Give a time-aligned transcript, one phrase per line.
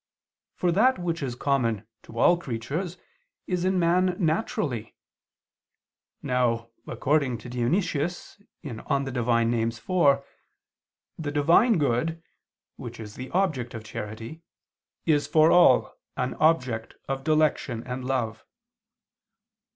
[0.55, 2.97] For that which is common to all creatures,
[3.45, 4.95] is in man naturally.
[6.23, 8.77] Now, according to Dionysius (Div.
[8.77, 9.07] Nom.
[9.07, 10.23] iv),
[11.19, 12.23] the "Divine good,"
[12.77, 14.41] which is the object of charity,
[15.05, 18.43] "is for all an object of dilection and love."